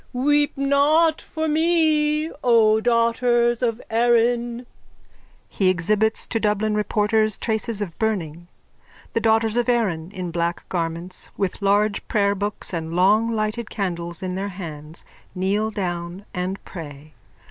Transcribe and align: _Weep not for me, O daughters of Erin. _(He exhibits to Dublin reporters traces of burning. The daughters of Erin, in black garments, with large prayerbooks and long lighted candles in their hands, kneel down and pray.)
_Weep 0.13 0.57
not 0.57 1.21
for 1.21 1.47
me, 1.47 2.31
O 2.43 2.81
daughters 2.81 3.61
of 3.61 3.79
Erin. 3.91 4.65
_(He 5.53 5.69
exhibits 5.69 6.25
to 6.25 6.39
Dublin 6.39 6.73
reporters 6.73 7.37
traces 7.37 7.81
of 7.83 7.95
burning. 7.99 8.47
The 9.13 9.19
daughters 9.19 9.57
of 9.57 9.69
Erin, 9.69 10.09
in 10.09 10.31
black 10.31 10.67
garments, 10.69 11.29
with 11.37 11.61
large 11.61 12.01
prayerbooks 12.07 12.73
and 12.73 12.93
long 12.95 13.29
lighted 13.29 13.69
candles 13.69 14.23
in 14.23 14.33
their 14.33 14.49
hands, 14.49 15.05
kneel 15.35 15.69
down 15.69 16.25
and 16.33 16.57
pray.) 16.65 17.13